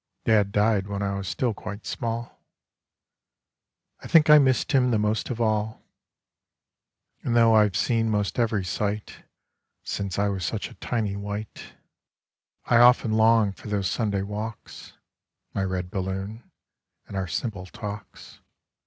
Dad 0.25 0.51
died 0.51 0.87
when 0.87 1.03
I 1.03 1.13
was 1.13 1.27
still 1.27 1.53
quite 1.53 1.85
small. 1.85 2.39
I 3.99 4.07
think 4.07 4.31
I 4.31 4.39
missed 4.39 4.71
him 4.71 4.89
the 4.89 4.97
most 4.97 5.29
of 5.29 5.39
all; 5.39 5.83
And 7.21 7.35
though 7.35 7.53
I've 7.53 7.77
seen 7.77 8.09
'most 8.09 8.39
every 8.39 8.65
sight 8.65 9.23
Since 9.83 10.17
I 10.17 10.27
was 10.29 10.43
such 10.43 10.71
a 10.71 10.73
tiny 10.73 11.15
wight, 11.15 11.55
SUNDAY 11.55 11.73
I 12.65 12.77
often 12.79 13.11
long 13.11 13.51
for 13.51 13.67
those 13.67 13.91
Sunday 13.91 14.23
walks, 14.23 14.93
My 15.53 15.63
red 15.63 15.91
balloon, 15.91 16.49
and 17.07 17.15
our 17.15 17.27
simple 17.27 17.67
talks. 17.67 18.39